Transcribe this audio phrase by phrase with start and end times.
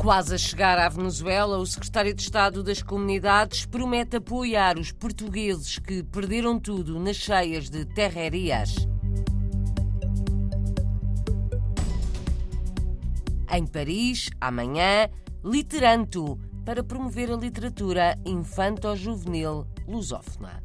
[0.00, 5.78] Quase a chegar à Venezuela, o secretário de Estado das Comunidades promete apoiar os portugueses
[5.78, 8.76] que perderam tudo nas cheias de Terrerias.
[13.52, 15.10] Em Paris, amanhã,
[15.44, 20.62] Literanto, para promover a literatura infanto-juvenil lusófona.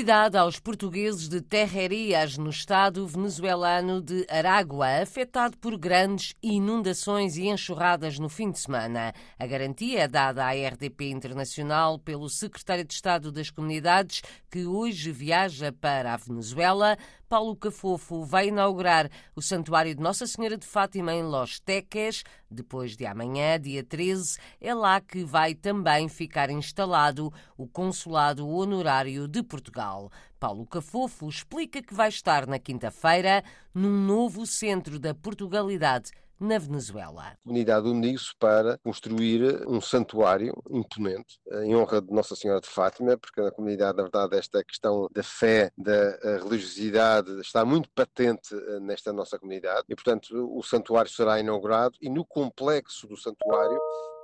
[0.00, 7.48] Prioridade aos portugueses de Terrerias, no estado venezuelano de Aragua, afetado por grandes inundações e
[7.48, 9.12] enxurradas no fim de semana.
[9.38, 15.12] A garantia é dada à RDP Internacional pelo secretário de Estado das Comunidades, que hoje
[15.12, 16.96] viaja para a Venezuela
[17.30, 22.24] Paulo Cafofo vai inaugurar o Santuário de Nossa Senhora de Fátima em Los Teques.
[22.50, 29.28] Depois de amanhã, dia 13, é lá que vai também ficar instalado o Consulado Honorário
[29.28, 30.10] de Portugal.
[30.40, 36.10] Paulo Cafofo explica que vai estar na quinta-feira num novo centro da Portugalidade
[36.40, 37.22] na Venezuela.
[37.22, 42.68] A comunidade uniu-se para construir um santuário imponente eh, em honra de Nossa Senhora de
[42.68, 47.90] Fátima, porque na comunidade, na verdade, esta questão da fé, da eh, religiosidade está muito
[47.94, 53.16] patente eh, nesta nossa comunidade e, portanto, o santuário será inaugurado e no complexo do
[53.16, 53.78] santuário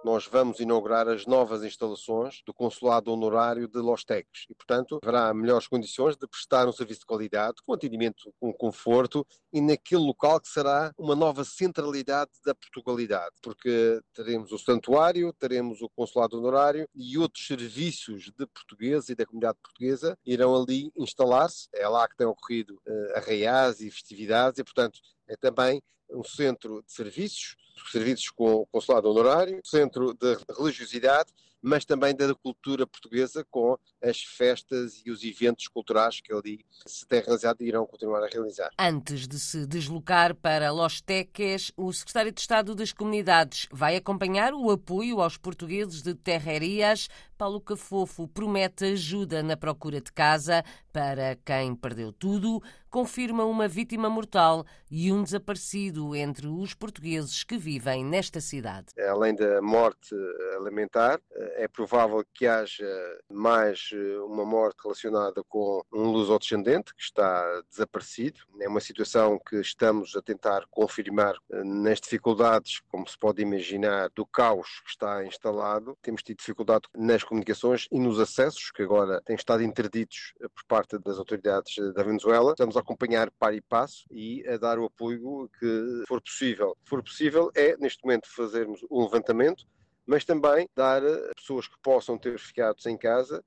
[0.04, 5.32] nós vamos inaugurar as novas instalações do Consulado Honorário de Los Teques e, portanto, haverá
[5.34, 10.40] melhores condições de prestar um serviço de qualidade, com atendimento com conforto e naquele local
[10.40, 16.88] que será uma nova centralidade da Portugalidade, porque teremos o santuário, teremos o Consulado Honorário
[16.94, 21.68] e outros serviços de portugueses e da comunidade portuguesa irão ali instalar-se.
[21.72, 26.82] É lá que têm ocorrido uh, arraiais e festividades e, portanto, é também um centro
[26.82, 27.56] de serviços,
[27.90, 31.32] serviços com consulado honorário, centro de religiosidade,
[31.66, 37.04] mas também da cultura portuguesa com as festas e os eventos culturais que ali se
[37.04, 38.70] têm realizado e irão continuar a realizar.
[38.78, 44.54] Antes de se deslocar para Los Teques, o secretário de Estado das Comunidades vai acompanhar
[44.54, 47.08] o apoio aos portugueses de Terrerias.
[47.36, 54.08] Paulo Cafofo promete ajuda na procura de casa para quem perdeu tudo, confirma uma vítima
[54.08, 58.86] mortal e um desaparecido entre os portugueses que vivem nesta cidade.
[59.06, 60.14] Além da morte
[60.58, 61.20] alimentar,
[61.56, 62.86] é provável que haja
[63.30, 68.40] mais eh, uma morte relacionada com um luso-descendente que está desaparecido.
[68.60, 74.10] É uma situação que estamos a tentar confirmar eh, nas dificuldades, como se pode imaginar,
[74.14, 75.96] do caos que está instalado.
[76.02, 80.64] Temos tido dificuldade nas comunicações e nos acessos, que agora têm estado interditos eh, por
[80.64, 82.52] parte das autoridades da Venezuela.
[82.52, 86.76] Estamos a acompanhar par e passo e a dar o apoio que for possível.
[86.84, 89.64] For possível, é neste momento fazermos um levantamento,
[90.06, 93.44] mas também dar a pessoas que possam ter ficado sem casa,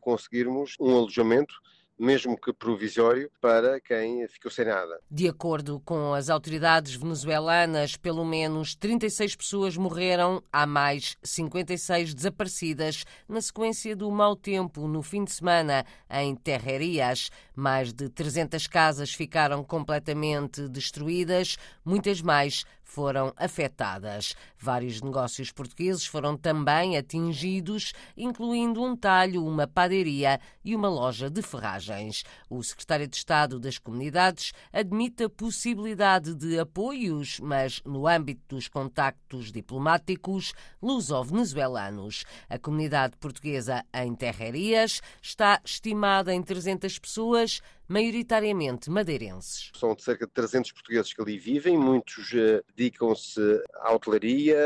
[0.00, 1.54] conseguirmos um alojamento
[1.98, 5.00] mesmo que provisório, para quem ficou sem nada.
[5.10, 13.04] De acordo com as autoridades venezuelanas, pelo menos 36 pessoas morreram, há mais 56 desaparecidas
[13.28, 17.30] na sequência do mau tempo no fim de semana em Terrerias.
[17.54, 24.36] Mais de 300 casas ficaram completamente destruídas, muitas mais foram afetadas.
[24.56, 31.42] Vários negócios portugueses foram também atingidos, incluindo um talho, uma padaria e uma loja de
[31.42, 32.22] ferragens.
[32.48, 38.68] O secretário de Estado das Comunidades admite a possibilidade de apoios, mas no âmbito dos
[38.68, 42.24] contactos diplomáticos luso-venezuelanos.
[42.48, 49.70] A comunidade portuguesa em Terrerias está estimada em 300 pessoas, maioritariamente madeirenses.
[49.74, 53.40] São cerca de 300 portugueses que ali vivem, muitos uh, dedicam-se
[53.74, 54.56] à hotelaria,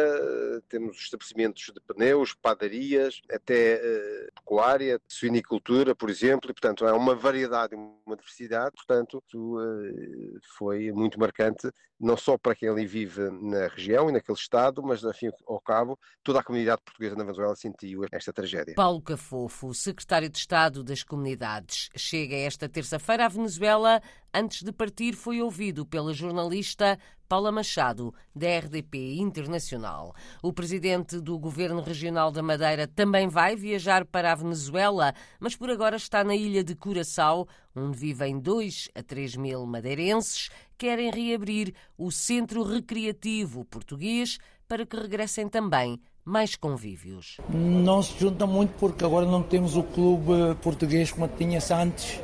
[0.68, 7.14] temos estabelecimentos de pneus, padarias, até uh, pecuária, suinicultura, por exemplo, e portanto é uma
[7.14, 13.66] variedade, uma diversidade, portanto isso, foi muito marcante, não só para quem ali vive na
[13.66, 18.02] região e naquele estado, mas, enfim, ao cabo, toda a comunidade portuguesa na Venezuela sentiu
[18.12, 18.74] esta tragédia.
[18.76, 24.02] Paulo Cafofo, secretário de Estado das Comunidades, chega esta terça-feira feira à Venezuela,
[24.34, 26.98] antes de partir, foi ouvido pela jornalista
[27.28, 30.14] Paula Machado, da RDP Internacional.
[30.42, 35.68] O presidente do Governo Regional da Madeira também vai viajar para a Venezuela, mas por
[35.68, 37.46] agora está na ilha de Curaçao,
[37.76, 40.48] onde vivem 2 a 3 mil madeirenses.
[40.78, 47.36] Querem reabrir o Centro Recreativo Português para que regressem também mais convívios.
[47.50, 52.22] Não se junta muito porque agora não temos o clube português como tinha antes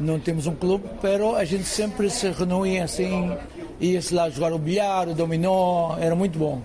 [0.00, 3.36] não temos um clube, pero a gente sempre se reunia assim,
[3.82, 6.62] ia-se lá jogar o bilhar, o dominó, era muito bom.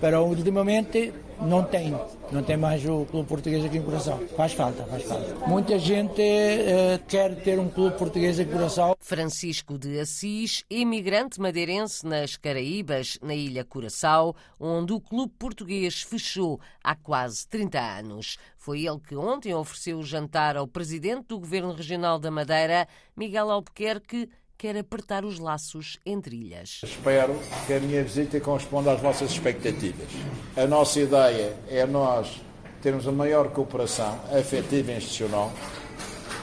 [0.00, 1.94] Pero ultimamente não tem,
[2.30, 4.18] não tem mais o clube português aqui em Coração.
[4.36, 5.34] Faz falta, faz falta.
[5.46, 8.96] Muita gente uh, quer ter um clube português em Coração.
[8.98, 16.60] Francisco de Assis, imigrante madeirense nas Caraíbas, na ilha Curaçao, onde o clube português fechou
[16.82, 18.38] há quase 30 anos.
[18.56, 23.50] Foi ele que ontem ofereceu o jantar ao presidente do Governo Regional da Madeira, Miguel
[23.50, 24.28] Albuquerque,
[24.64, 26.80] quer apertar os laços entre ilhas.
[26.82, 30.08] Espero que a minha visita corresponda às vossas expectativas.
[30.56, 32.40] A nossa ideia é nós
[32.80, 35.52] termos a maior cooperação afetiva e institucional.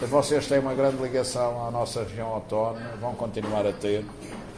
[0.01, 4.05] Vocês têm uma grande ligação à nossa região autónoma, vão continuar a ter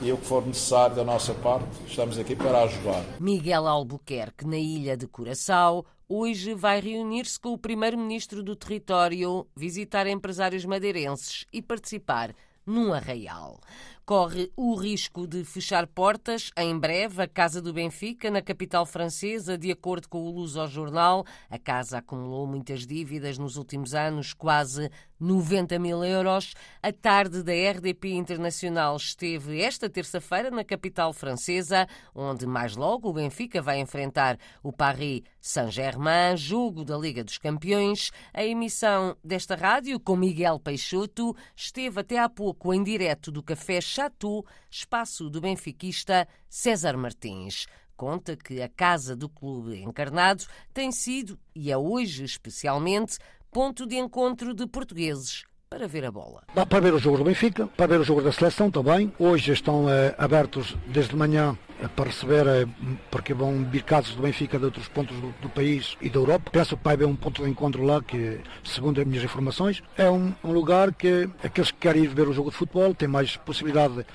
[0.02, 3.02] e o que for necessário da nossa parte, estamos aqui para ajudar.
[3.18, 10.06] Miguel Albuquerque, na ilha de Curaçao, hoje vai reunir-se com o primeiro-ministro do território, visitar
[10.06, 13.60] empresários madeirenses e participar num arraial.
[14.06, 19.58] Corre o risco de fechar portas em breve a Casa do Benfica, na capital francesa,
[19.58, 21.26] de acordo com o Luz ao Jornal.
[21.50, 24.92] A casa acumulou muitas dívidas nos últimos anos, quase
[25.24, 26.54] 90 mil euros.
[26.82, 33.14] A tarde da RDP Internacional esteve esta terça-feira na capital francesa, onde mais logo o
[33.14, 38.12] Benfica vai enfrentar o Paris Saint-Germain, jogo da Liga dos Campeões.
[38.34, 43.80] A emissão desta rádio, com Miguel Peixoto, esteve até há pouco em direto do Café
[43.94, 47.68] Chateau, espaço do benfiquista César Martins.
[47.96, 53.20] Conta que a casa do clube encarnado tem sido, e é hoje especialmente,
[53.52, 55.44] ponto de encontro de portugueses
[55.74, 56.44] para ver a bola.
[56.54, 59.12] Para ver o jogo do Benfica, para ver o jogo da seleção também.
[59.18, 62.68] Hoje estão eh, abertos desde manhã eh, para receber, eh,
[63.10, 66.52] porque vão vir casos do Benfica de outros pontos do, do, país e da Europa.
[66.52, 70.08] Penso que vai haver um ponto de encontro lá que, segundo as minhas informações, é
[70.08, 73.36] um, um lugar que aqueles que querem ir ver o jogo de futebol têm mais
[73.38, 74.06] possibilidade de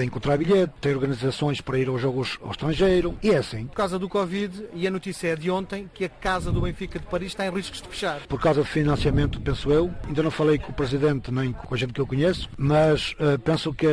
[0.00, 3.66] encontrar bilhete, tem organizações para ir aos jogos ao estrangeiro e é assim.
[3.66, 6.98] Por causa do Covid, e a notícia é de ontem, que a Casa do Benfica
[6.98, 8.20] de Paris está em riscos de fechar.
[8.26, 9.92] Por causa do financiamento, penso eu.
[10.06, 13.38] Ainda não falei com o Presidente nem com a gente que eu conheço, mas uh,
[13.44, 13.86] penso que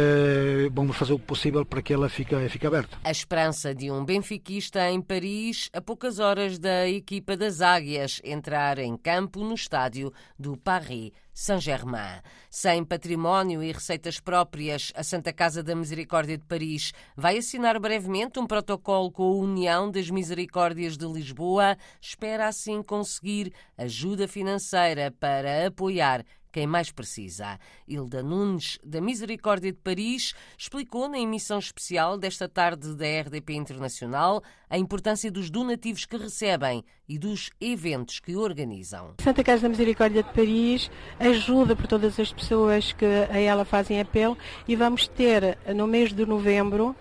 [0.72, 2.98] vamos fazer o possível para que ela fique, fique aberta.
[3.04, 8.80] A esperança de um benfiquista em Paris, a poucas horas da equipa das Águias entrar
[8.80, 12.21] em campo no estádio do Paris Saint-Germain.
[12.50, 18.38] Sem património e receitas próprias, a Santa Casa da Misericórdia de Paris vai assinar brevemente
[18.39, 21.77] um protocolo com a União das Misericórdias de Lisboa.
[22.01, 27.60] Espera assim conseguir ajuda financeira para apoiar quem mais precisa.
[27.88, 34.42] Hilda Nunes, da Misericórdia de Paris, explicou na emissão especial desta tarde da RDP Internacional
[34.69, 39.16] a importância dos donativos que recebem e dos eventos que organizam.
[39.19, 44.00] Santa Casa da Misericórdia de Paris ajuda por todas as pessoas que a ela fazem
[44.00, 44.38] apelo
[44.68, 46.96] e vamos ter no mês de novembro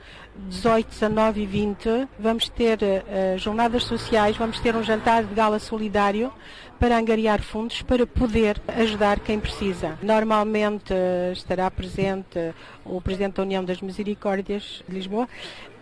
[0.49, 5.59] 18, 19 e 20, vamos ter uh, jornadas sociais, vamos ter um jantar de gala
[5.59, 6.33] solidário
[6.79, 9.99] para angariar fundos para poder ajudar quem precisa.
[10.01, 12.55] Normalmente uh, estará presente
[12.85, 15.29] o Presidente da União das Misericórdias de Lisboa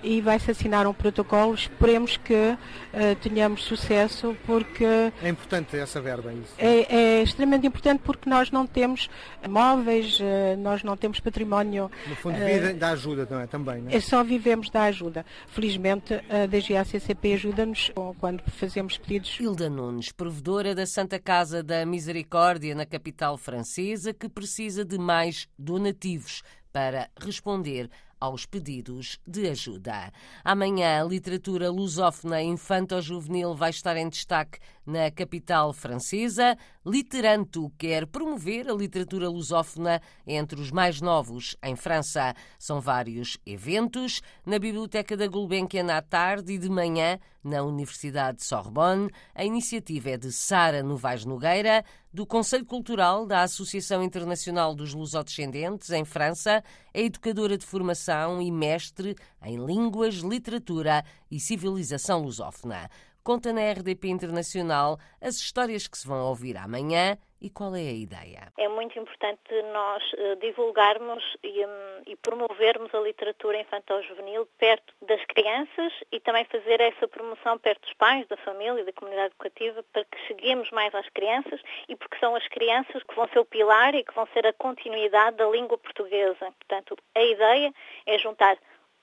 [0.07, 1.55] e vai-se assinar um protocolo.
[1.55, 4.85] Esperemos que uh, tenhamos sucesso porque...
[5.21, 6.55] É importante essa verba, é isso?
[6.57, 9.11] É, é extremamente importante porque nós não temos
[9.49, 11.91] móveis, uh, nós não temos património...
[12.07, 13.47] No fundo, vida uh, da ajuda, não é?
[13.49, 14.01] Também, não é?
[14.01, 15.27] Só vivemos da ajuda.
[15.49, 19.41] Felizmente, a DGACCP ajuda-nos quando fazemos pedidos.
[19.41, 25.49] Hilda Nunes, provedora da Santa Casa da Misericórdia na capital francesa, que precisa de mais
[25.59, 26.43] donativos
[26.77, 27.89] para responder
[28.21, 30.13] aos pedidos de ajuda.
[30.45, 36.55] Amanhã, a literatura lusófona infanto-juvenil vai estar em destaque na capital francesa.
[36.85, 42.35] Literanto quer promover a literatura lusófona entre os mais novos em França.
[42.59, 48.45] São vários eventos na Biblioteca da Gulbenkian à tarde e de manhã na Universidade de
[48.45, 49.11] Sorbonne.
[49.35, 51.85] A iniciativa é de Sara Novaes Nogueira,
[52.17, 58.51] do Conselho Cultural da Associação Internacional dos Lusodescendentes em França, é educadora de formação e
[58.51, 62.89] mestre em línguas, literatura e civilização lusófona
[63.27, 67.93] conta na RDP Internacional as histórias que se vão ouvir amanhã e qual é a
[67.93, 68.53] ideia?
[68.57, 75.21] É muito importante nós uh, divulgarmos e, um, e, promovermos a literatura infantil-juvenil perto das
[75.25, 79.83] crianças e também fazer essa promoção perto dos pais, da família e da comunidade educativa
[79.93, 83.45] para que cheguemos mais às crianças e porque são as crianças que vão ser o
[83.45, 86.55] pilar e que vão ser a continuidade da língua portuguesa.
[86.61, 87.75] Portanto, a ideia
[88.07, 88.57] é juntar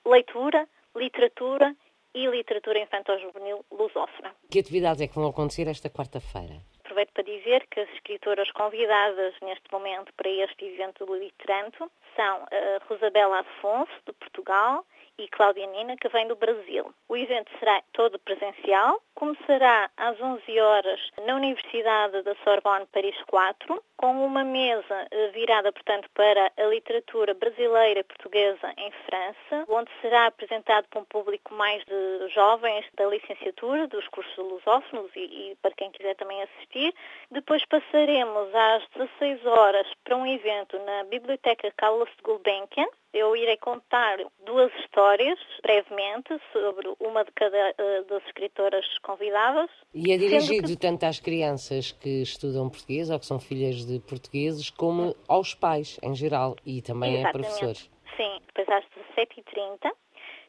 [0.06, 0.66] leitura,
[0.96, 1.76] literatura
[2.14, 4.34] e literatura infantil-juvenil lusófona.
[4.50, 6.62] Que atividades é que vão acontecer esta quarta-feira?
[6.84, 12.42] Aproveito para dizer que as escritoras convidadas neste momento para este evento do Literanto são
[12.44, 14.86] a Rosabela Afonso, de Portugal,
[15.18, 16.92] e Cláudia Nina, que vem do Brasil.
[17.08, 23.82] O evento será todo presencial, começará às 11 horas na Universidade da Sorbonne Paris 4,
[23.96, 29.90] com uma mesa eh, virada, portanto, para a literatura brasileira e portuguesa em França, onde
[30.00, 35.56] será apresentado para um público mais de jovens da licenciatura, dos cursos lusófonos e, e
[35.62, 36.92] para quem quiser também assistir.
[37.30, 44.18] Depois passaremos às 16 horas para um evento na Biblioteca Carlos Gulbenkian, eu irei contar
[44.44, 49.70] duas histórias, brevemente, sobre uma de cada uh, das escritoras convidadas.
[49.94, 50.76] E é dirigido que...
[50.76, 55.98] tanto às crianças que estudam português ou que são filhas de portugueses, como aos pais
[56.02, 57.28] em geral e também Exatamente.
[57.28, 57.90] a professores.
[58.16, 58.84] Sim, depois às
[59.16, 59.92] 17h30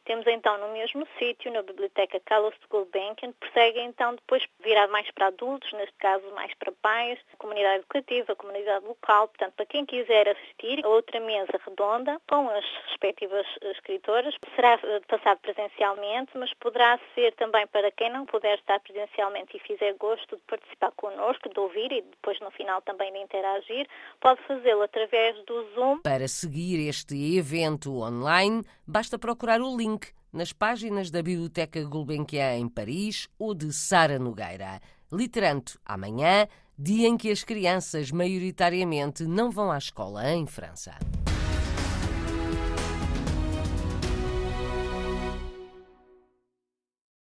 [0.06, 5.10] temos então no mesmo sítio, na Biblioteca Carlos de Gulbenkian, prossegue então depois virar mais
[5.10, 10.28] para adultos, neste caso mais para pais, comunidade educativa, comunidade local, portanto para quem quiser
[10.28, 16.98] assistir a outra mesa redonda com as respectivas escritoras, será eh, passado presencialmente, mas poderá
[17.14, 21.58] ser também para quem não puder estar presencialmente e fizer gosto de participar connosco, de
[21.58, 23.88] ouvir e depois no final também de interagir,
[24.20, 25.98] pode fazê-lo através do Zoom.
[26.02, 29.95] Para seguir este evento online, basta procurar o link
[30.32, 34.80] nas páginas da Biblioteca Gulbenkian em Paris ou de Sara Nogueira.
[35.12, 36.46] Literanto amanhã,
[36.78, 40.94] dia em que as crianças maioritariamente não vão à escola em França.